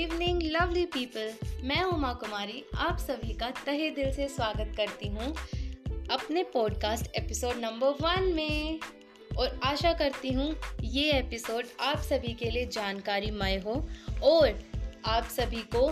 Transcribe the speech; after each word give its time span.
Evening 0.00 0.42
lovely 0.42 0.84
people 0.86 1.32
मैं 1.64 1.82
उमा 1.82 2.12
कुमारी 2.12 2.62
आप 2.74 2.98
सभी 2.98 3.32
का 3.34 3.50
तहे 3.50 3.90
दिल 3.90 4.12
से 4.12 4.28
स्वागत 4.28 4.72
करती 4.76 5.08
हूँ 5.08 5.34
अपने 6.10 6.42
पॉडकास्ट 6.42 7.06
एपिसोड 7.16 7.56
नंबर 7.56 7.88
वन 8.00 8.32
में। 8.32 8.80
और 9.38 9.60
आशा 9.64 9.92
करती 9.92 10.32
हूँ 10.32 10.56
ये 10.82 11.12
एपिसोड 11.12 11.66
आप 11.80 11.98
सभी 11.98 12.32
के 12.34 12.50
लिए 12.50 12.66
जानकारीमय 12.66 13.56
हो। 13.56 13.74
और 14.22 14.58
आप 15.04 15.24
सभी 15.24 15.62
को 15.76 15.90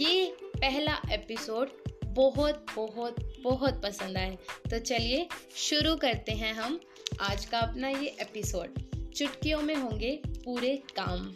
ये 0.00 0.26
पहला 0.40 1.00
एपिसोड 1.12 1.70
बहुत 2.04 2.66
बहुत 2.76 3.16
बहुत 3.44 3.82
पसंद 3.82 4.16
आए। 4.16 4.38
तो 4.70 4.78
चलिए 4.78 5.28
शुरू 5.56 5.96
करते 5.96 6.32
हैं 6.32 6.54
हम 6.54 6.80
आज 7.20 7.44
का 7.44 7.58
अपना 7.58 7.88
ये 7.88 8.16
एपिसोड 8.20 8.82
चुटकियों 9.14 9.62
में 9.62 9.76
होंगे 9.76 10.20
पूरे 10.26 10.76
काम। 10.76 11.34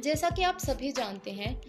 जैसा 0.00 0.30
कि 0.30 0.42
आप 0.42 0.58
सभी 0.58 0.92
जानते 0.92 1.30
हैं, 1.30 1.60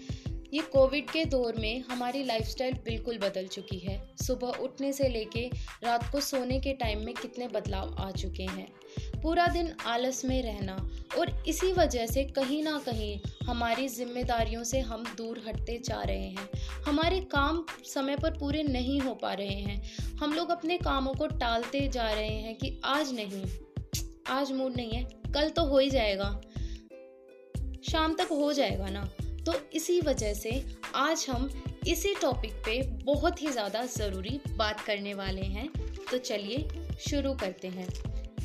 ये 0.53 0.61
कोविड 0.61 1.09
के 1.09 1.23
दौर 1.25 1.55
में 1.59 1.83
हमारी 1.89 2.23
लाइफस्टाइल 2.23 2.73
बिल्कुल 2.73 3.17
बदल 3.17 3.47
चुकी 3.47 3.77
है। 3.79 4.15
सुबह 4.17 4.47
उठने 4.47 4.91
से 4.93 5.09
लेके 5.09 5.47
रात 5.83 6.11
को 6.11 6.19
सोने 6.19 6.59
के 6.59 6.73
टाइम 6.73 7.05
में 7.05 7.13
कितने 7.13 7.47
बदलाव 7.47 7.95
आ 7.99 8.09
चुके 8.11 8.43
हैं। 8.43 8.67
पूरा 9.21 9.47
दिन 9.47 9.73
आलस 9.85 10.25
में 10.25 10.41
रहना 10.43 10.75
और 11.19 11.43
इसी 11.47 11.71
वजह 11.73 12.05
से 12.05 12.23
कहीं 12.23 12.63
ना 12.63 12.77
कहीं 12.85 13.19
हमारी 13.43 13.87
जिम्मेदारियों 13.87 14.63
से 14.63 14.79
हम 14.79 15.03
दूर 15.17 15.43
हटते 15.47 15.81
जा 15.85 16.01
रहे 16.01 16.29
हैं। 16.29 16.49
हमारे 16.83 17.19
काम 17.31 17.65
समय 17.85 18.17
पर 18.17 18.37
पूरे 18.37 18.63
नहीं 18.63 18.99
हो 18.99 19.13
पा 19.13 19.33
रहे 19.33 19.59
हैं। 19.61 19.81
हम 20.17 20.33
लोग 20.33 20.49
अपने 20.49 20.77
कामों 20.77 21.13
को 21.13 21.27
टालते 21.27 21.87
जा 21.87 22.11
रहे 22.11 22.35
हैं 22.37 22.55
कि 22.55 22.79
आज 22.85 23.13
नहीं, 23.13 23.43
आज 24.27 24.51
मूड 24.51 24.75
नहीं 24.77 24.91
है, 24.91 25.03
कल 25.33 25.49
तो 25.49 25.63
हो 25.63 25.79
ही 25.79 25.89
जाएगा। 25.89 26.41
शाम 27.89 28.13
तक 28.13 28.27
हो 28.31 28.53
जाएगा 28.53 28.89
ना? 28.89 29.03
तो 29.45 29.53
इसी 29.73 29.99
वजह 30.01 30.33
से 30.33 30.63
आज 30.95 31.25
हम 31.29 31.49
इसी 31.87 32.13
टॉपिक 32.15 32.53
पे 32.65 32.81
बहुत 33.03 33.41
ही 33.41 33.47
ज़्यादा 33.47 33.85
ज़रूरी 33.85 34.39
बात 34.57 34.81
करने 34.81 35.13
वाले 35.13 35.41
हैं। 35.41 35.67
तो 36.11 36.17
चलिए 36.17 36.67
शुरू 36.99 37.33
करते 37.33 37.67
हैं। 37.67 37.87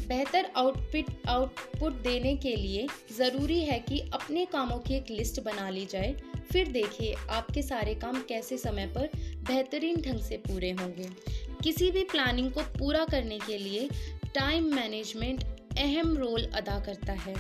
बेहतर 0.08 0.50
आउटपुट 0.56 1.28
आउटपुट 1.28 1.92
देने 1.92 2.34
के 2.36 2.54
लिए 2.56 2.86
ज़रूरी 3.16 3.60
है 3.60 3.78
कि 3.78 3.98
अपने 4.12 4.44
कामों 4.44 4.78
की 4.78 4.94
एक 4.94 5.10
लिस्ट 5.10 5.40
बना 5.40 5.68
ली 5.70 5.84
जाए। 5.86 6.14
फिर 6.52 6.68
देखिए 6.68 7.14
आपके 7.30 7.62
सारे 7.62 7.94
काम 7.94 8.22
कैसे 8.22 8.58
समय 8.58 8.86
पर 8.86 9.08
बेहतरीन 9.48 10.00
ढंग 10.00 10.20
से 10.20 10.36
पूरे 10.36 10.70
होंगे। 10.70 11.08
किसी 11.62 11.90
भी 11.90 12.04
प्लानिंग 12.04 12.50
को 12.52 12.60
पूरा 12.78 13.04
करने 13.04 13.38
के 13.38 13.58
लिए 13.58 13.88
टाइम 14.34 14.74
मैनेजमेंट 14.74 15.44
अहम 15.78 16.16
रोल 16.16 16.44
अदा 16.44 16.78
करता 16.80 17.12
है। 17.12 17.34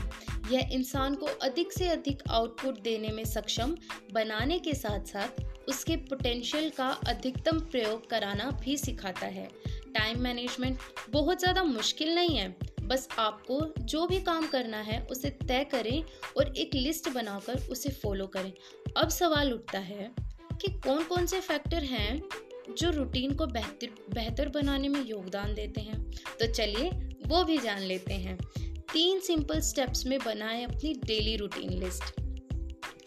यह 0.50 0.68
इंसान 0.72 1.14
को 1.14 1.26
अधिक 1.42 1.72
से 1.72 1.88
अधिक 1.88 2.22
आउटपुट 2.30 2.80
देने 2.82 3.08
में 3.08 3.24
सक्षम 3.24 3.74
बनाने 4.12 4.58
के 4.58 4.74
साथ 4.74 5.06
साथ 5.06 5.68
उसके 5.68 5.96
पोटेंशियल 5.96 6.68
का 6.70 6.88
अधिकतम 7.08 7.58
प्रयोग 7.60 8.08
कराना 8.10 8.50
भी 8.60 8.76
सिखाता 8.76 9.26
है। 9.26 9.48
टाइम 9.94 10.20
मैनेजमेंट 10.20 10.78
बहुत 11.10 11.40
ज़्यादा 11.40 11.62
मुश्किल 11.64 12.14
नहीं 12.14 12.36
है। 12.36 12.48
बस 12.82 13.08
आपको 13.18 13.60
जो 13.80 14.06
भी 14.06 14.20
काम 14.20 14.46
करना 14.46 14.80
है 14.80 15.00
उसे 15.10 15.30
तय 15.30 15.64
करें 15.64 16.02
और 16.38 16.52
एक 16.56 16.74
लिस्ट 16.74 17.08
बनाकर 17.08 17.66
उसे 17.70 17.90
फॉलो 17.92 18.26
करें। 18.26 18.52
अब 18.96 19.08
सवाल 19.08 19.52
उठता 19.52 19.78
है 19.80 20.10
कि 20.52 20.70
कौन 20.78 21.02
कौन 21.04 21.26
से 21.26 21.40
फैक्टर 21.40 21.84
हैं 21.84 22.22
जो 22.70 22.90
रूटीन 22.90 23.34
को 23.34 23.46
बेहतर 23.46 23.94
बेहतर 24.14 24.48
बनाने 24.48 24.88
में 24.88 25.04
योगदान 25.04 25.54
देते 25.54 25.80
हैं? 25.80 26.00
तो 26.10 26.52
चलिए 26.52 26.90
वो 27.26 27.42
भी 27.44 27.58
जान 27.58 27.82
लेते 27.82 28.14
हैं। 28.14 28.38
तीन 28.96 29.20
सिंपल 29.20 29.60
स्टेप्स 29.60 30.06
में 30.06 30.18
बनाएँ 30.18 30.64
अपनी 30.64 30.94
डेली 30.94 31.36
रूटीन 31.36 31.72
लिस्ट 31.72 32.02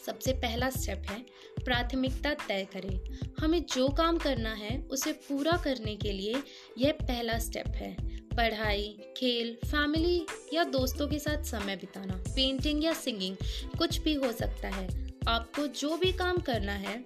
सबसे 0.05 0.33
पहला 0.33 0.69
स्टेप 0.69 1.03
है, 1.09 1.25
प्राथमिकता 1.65 2.33
तय 2.33 2.67
करें। 2.73 2.99
हमें 3.39 3.65
जो 3.65 3.89
काम 3.89 4.17
करना 4.17 4.53
है, 4.53 4.81
उसे 4.81 5.11
पूरा 5.11 5.51
करने 5.51 5.95
के 5.95 6.11
लिए 6.11 6.35
यह 6.77 6.91
पहला 6.91 7.39
स्टेप 7.39 7.67
है। 7.67 7.97
पढ़ाई, 8.27 8.97
खेल 9.17 9.67
फैमिली 9.67 10.25
या 10.53 10.63
दोस्तों 10.63 11.07
के 11.07 11.19
साथ 11.19 11.43
समय 11.43 11.75
बिताना 11.75 12.23
पेंटिंग 12.27 12.83
या 12.83 12.93
सिंगिंग 12.93 13.35
कुछ 13.77 13.97
भी 13.97 14.13
हो 14.13 14.31
सकता 14.31 14.67
है। 14.67 15.13
आपको 15.27 15.67
जो 15.67 15.97
भी 15.97 16.11
काम 16.11 16.37
करना 16.37 16.73
है, 16.73 17.03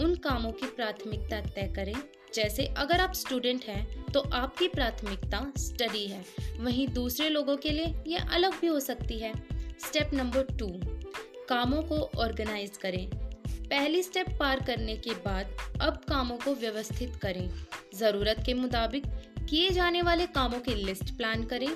उन 0.00 0.14
कामों 0.14 0.52
की 0.52 0.66
प्राथमिकता 0.66 1.40
तय 1.40 1.72
करें। 1.76 1.94
जैसे 2.36 2.64
अगर 2.78 3.00
आप 3.00 3.12
स्टूडेंट 3.14 3.64
हैं 3.64 4.12
तो 4.12 4.20
आपकी 4.34 4.66
प्राथमिकता 4.68 5.40
स्टडी 5.58 6.06
है। 6.06 6.24
वहीं 6.60 6.86
दूसरे 6.88 7.28
लोगों 7.28 7.56
के 7.56 7.70
लिए 7.70 7.94
यह 8.06 8.34
अलग 8.34 8.60
भी 8.60 8.66
हो 8.66 8.80
सकती 8.80 9.18
है। 9.18 9.32
स्टेप 9.80 10.10
नंबर 10.14 10.56
टू 10.58 10.68
कामों 11.48 11.82
को 11.82 11.98
ऑर्गेनाइज 12.18 12.76
करें। 12.76 13.08
पहली 13.70 14.02
स्टेप 14.02 14.26
पार 14.40 14.64
करने 14.64 14.96
के 14.96 15.14
बाद 15.24 15.56
अब 15.80 16.02
कामों 16.08 16.36
को 16.36 16.54
व्यवस्थित 16.54 17.16
करें। 17.16 17.48
ज़रूरत 17.94 18.42
के 18.46 18.54
मुताबिक 18.54 19.06
किए 19.50 19.70
जाने 19.70 20.02
वाले 20.02 20.26
कामों 20.26 20.60
की 20.60 20.74
लिस्ट 20.74 21.16
प्लान 21.16 21.44
करें। 21.44 21.68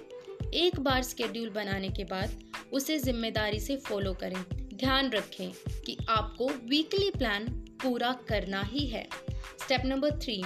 एक 0.55 0.79
बार 0.81 1.03
स्केड्यूल 1.03 1.51
बनाने 1.51 1.89
के 1.89 2.05
बाद 2.05 2.39
उसे 2.73 2.99
ज़िम्मेदारी 2.99 3.61
से 3.61 3.77
फॉलो 3.79 4.13
करें। 4.15 4.43
ध्यान 4.75 5.11
रखें 5.11 5.51
कि 5.87 5.97
आपको 6.09 6.49
वीकली 6.69 7.11
प्लान 7.11 7.49
पूरा 7.83 8.13
करना 8.29 8.63
ही 8.63 8.87
है। 8.87 9.09
स्टेप 9.59 9.83
नंबर 9.87 10.19
थ्री 10.19 10.41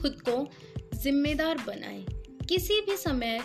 खुद 0.00 0.20
को 0.28 0.46
जिम्मेदार 0.94 1.58
बनाएँ। 1.58 2.04
किसी 2.48 2.80
भी 2.80 2.96
समय, 2.96 3.40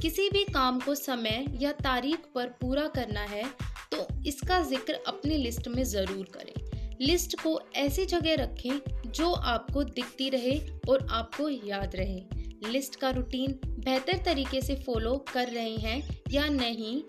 किसी 0.00 0.28
भी 0.30 0.44
काम 0.44 0.80
को 0.80 0.94
समय 0.94 1.44
या 1.60 1.72
तारीख 1.74 2.26
पर 2.34 2.46
पूरा 2.60 2.86
करना 2.88 3.20
है 3.22 3.44
तो 3.92 4.06
इसका 4.26 4.60
ज़िक्र 4.62 4.98
अपनी 5.08 5.36
लिस्ट 5.36 5.68
में 5.68 5.82
ज़रूर 5.84 6.26
करें। 6.34 6.96
लिस्ट 7.00 7.40
को 7.42 7.60
ऐसी 7.76 8.04
जगह 8.06 8.34
रखें 8.34 9.10
जो 9.10 9.30
आपको 9.32 9.82
दिखती 9.84 10.28
रहे 10.30 10.58
और 10.88 11.06
आपको 11.10 11.48
याद 11.48 11.96
रहे। 11.96 12.70
लिस्ट 12.70 12.96
का 12.96 13.10
रूटीन 13.10 13.58
बेहतर 13.66 14.22
तरीके 14.24 14.60
से 14.60 14.74
फॉलो 14.76 15.16
कर 15.32 15.48
रहे 15.48 15.76
हैं 15.76 16.22
या 16.30 16.46
नहीं, 16.48 17.02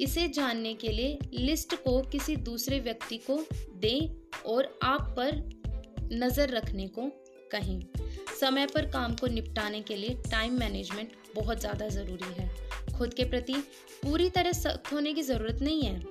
इसे 0.00 0.26
जानने 0.28 0.74
के 0.74 0.88
लिए 0.88 1.18
लिस्ट 1.34 1.74
को 1.74 2.00
किसी 2.02 2.36
दूसरे 2.38 2.78
व्यक्ति 2.80 3.16
को 3.20 3.38
दें 3.76 4.42
और 4.46 4.72
आप 4.82 5.14
पर 5.18 5.40
नज़र 6.12 6.50
रखने 6.50 6.86
को 6.88 7.10
कहें। 7.52 7.80
समय 8.40 8.66
पर 8.66 8.86
काम 8.86 9.14
को 9.16 9.26
निपटाने 9.26 9.80
के 9.80 9.96
लिए 9.96 10.14
टाइम 10.30 10.58
मैनेजमेंट 10.58 11.12
बहुत 11.36 11.60
ज़्यादा 11.60 11.88
ज़रूरी 11.88 12.32
है। 12.32 12.48
खुद 12.98 13.14
के 13.14 13.24
प्रति 13.24 13.54
पूरी 14.02 14.28
तरह 14.30 14.52
सख्त 14.52 14.92
होने 14.92 15.12
की 15.12 15.22
ज़रूरत 15.22 15.62
नहीं 15.62 15.82
है। 15.82 16.02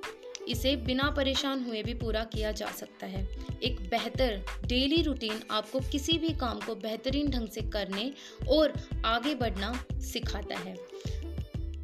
इसे 0.47 0.75
बिना 0.75 1.09
परेशान 1.09 1.63
हुए 1.65 1.81
भी 1.83 1.93
पूरा 1.93 2.23
किया 2.23 2.51
जा 2.51 2.67
सकता 2.71 3.05
है। 3.05 3.23
एक 3.63 3.79
बेहतर 3.89 4.41
डेली 4.65 5.01
रूटीन 5.01 5.41
आपको 5.51 5.79
किसी 5.91 6.17
भी 6.17 6.29
काम 6.33 6.59
को 6.59 6.75
बेहतरीन 6.75 7.29
ढंग 7.31 7.47
से 7.47 7.61
करने 7.61 8.11
और 8.49 8.73
आगे 9.05 9.35
बढ़ना 9.35 9.73
सिखाता 10.01 10.59
है। 10.59 10.75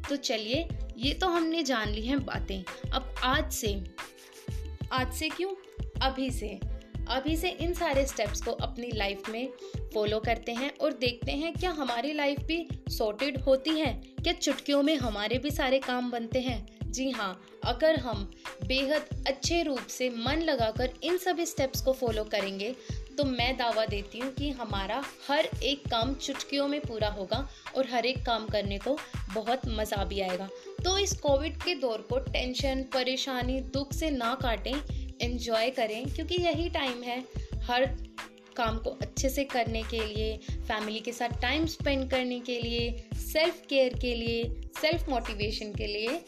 तो 0.08 0.16
चलिए, 0.16 0.68
ये 0.96 1.12
तो 1.14 1.28
हमने 1.28 1.62
जान 1.62 1.88
ली 1.88 2.02
हैं 2.02 2.24
बातें। 2.24 2.90
अब 2.90 3.14
आज 3.24 3.52
से 3.52 3.74
आज 4.92 5.12
से 5.12 5.28
क्यों? 5.28 5.50
अभी 6.02 6.30
से। 6.30 6.48
अभी 7.10 7.36
से 7.36 7.48
इन 7.50 7.72
सारे 7.74 8.04
स्टेप्स 8.06 8.40
को 8.42 8.50
अपनी 8.50 8.90
लाइफ 8.92 9.28
में 9.30 9.48
फॉलो 9.94 10.18
करते 10.20 10.52
हैं 10.52 10.70
और 10.78 10.92
देखते 10.92 11.32
हैं 11.32 11.52
क्या 11.54 11.70
हमारी 11.70 12.12
लाइफ 12.12 12.40
भी 12.40 12.66
सॉर्टेड 12.88 13.40
होती 13.40 13.70
है, 13.70 13.92
क्या 14.22 14.32
चुटकियों 14.32 14.82
में 14.82 14.96
हमारे 14.96 15.38
भी 15.38 15.50
सारे 15.50 15.78
काम 15.78 16.10
बनते 16.10 16.40
हैं। 16.40 16.66
जी 16.86 17.10
हाँ 17.10 17.40
अगर 17.64 17.98
हम 18.00 18.30
बेहद 18.66 19.24
अच्छे 19.28 19.62
रूप 19.62 19.86
से 19.88 20.08
मन 20.18 20.42
लगाकर 20.42 20.92
इन 21.02 21.16
सभी 21.18 21.46
स्टेप्स 21.46 21.80
को 21.80 21.92
फॉलो 21.92 22.24
करेंगे 22.24 22.74
तो 23.18 23.24
मैं 23.24 23.56
दावा 23.56 23.84
देती 23.86 24.18
हूँ 24.18 24.30
कि 24.32 24.50
हमारा 24.50 25.02
हर 25.28 25.48
एक 25.62 25.86
काम 25.90 26.14
चुटकियों 26.14 26.66
में 26.68 26.80
पूरा 26.80 27.08
होगा 27.08 27.46
और 27.76 27.86
हर 27.90 28.06
एक 28.06 28.24
काम 28.26 28.46
करने 28.46 28.78
को 28.78 28.96
बहुत 29.34 29.66
मज़ा 29.68 30.04
भी 30.04 30.20
आएगा। 30.20 30.48
तो 30.84 30.96
इस 30.98 31.12
कोविड 31.20 31.56
के 31.56 31.74
दौर 31.74 32.06
को 32.10 32.18
टेंशन 32.22 32.82
परेशानी, 32.94 33.60
दुख 33.60 33.92
से 33.92 34.10
ना 34.10 34.34
काटें 34.34 34.74
इन्जॉय 35.22 35.70
करें, 35.70 36.04
क्योंकि 36.06 36.42
यही 36.42 36.68
टाइम 36.70 37.02
है 37.02 37.22
हर 37.62 37.86
काम 38.56 38.78
को 38.78 38.90
अच्छे 39.02 39.28
से 39.28 39.44
करने 39.44 39.82
के 39.82 40.00
लिए 40.06 40.36
फैमिली 40.50 41.00
के 41.00 41.12
साथ 41.12 41.40
टाइम 41.42 41.66
स्पेंड 41.66 42.10
करने 42.10 42.38
के 42.40 42.60
लिए 42.60 42.90
सेल्फ 43.22 43.62
केयर 43.68 43.94
के 43.94 44.14
लिए 44.14 44.44
सेल्फ 44.80 45.08
मोटिवेशन 45.08 45.72
के 45.72 45.86
लिए। 45.86 46.20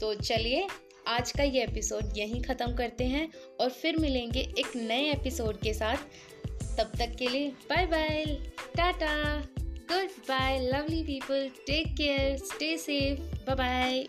तो 0.00 0.14
चलिए, 0.14 0.66
आज 1.08 1.32
का 1.32 1.42
ये 1.42 1.62
एपिसोड 1.62 2.18
यहीं 2.18 2.42
ख़त्म 2.42 2.74
करते 2.76 3.04
हैं 3.04 3.28
और 3.60 3.70
फिर 3.70 3.96
मिलेंगे 3.96 4.40
एक 4.58 4.76
नए 4.76 5.10
एपिसोड 5.10 5.60
के 5.60 5.74
साथ। 5.74 5.96
तब 6.78 6.92
तक 6.98 7.14
के 7.18 7.28
लिए 7.28 7.48
bye 7.70 7.86
bye 7.86 8.24
tata 8.76 9.14
goodbye 10.28 10.58
lovely 10.62 11.02
people 11.02 11.48
take 11.66 11.94
care 11.96 12.36
stay 12.38 12.76
safe 12.78 13.20
bye 13.46 13.56
bye 13.56 14.06